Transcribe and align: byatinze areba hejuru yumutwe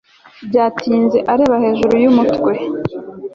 byatinze 0.47 1.19
areba 1.33 1.55
hejuru 1.63 1.93
yumutwe 2.03 2.51